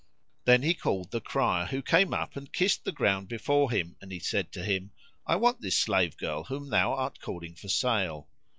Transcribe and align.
Then 0.45 0.63
he 0.63 0.73
called 0.73 1.11
the 1.11 1.21
crier, 1.21 1.67
who 1.67 1.83
came 1.83 2.11
up 2.11 2.35
and 2.35 2.51
kissed 2.51 2.85
the 2.85 2.91
ground 2.91 3.27
before 3.27 3.69
him; 3.69 3.97
and 4.01 4.11
he 4.11 4.17
said 4.17 4.51
to 4.53 4.63
him, 4.63 4.89
"I 5.27 5.35
want 5.35 5.61
this 5.61 5.77
slave 5.77 6.17
girl 6.17 6.45
whom 6.45 6.71
thou 6.71 6.93
art 6.95 7.19
calling 7.19 7.53
for 7.53 7.67
sale." 7.69 8.27